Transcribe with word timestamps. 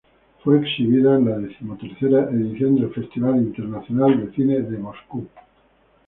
Fue 0.43 0.57
exhibida 0.59 1.15
en 1.15 1.29
la 1.29 1.37
decimotercera 1.37 2.23
edición 2.31 2.73
del 2.73 2.91
Festival 2.91 3.35
Internacional 3.37 4.25
de 4.25 4.33
cine 4.35 4.59
de 4.61 4.75
Moscú. 4.79 5.27